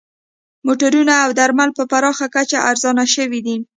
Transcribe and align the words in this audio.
موټرونه 0.65 1.13
او 1.25 1.29
درمل 1.39 1.69
په 1.77 1.83
پراخه 1.91 2.27
کچه 2.35 2.57
ارزانه 2.69 3.05
شوي 3.15 3.39
دي 3.45 3.57